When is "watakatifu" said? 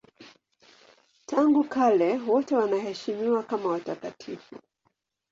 3.69-4.55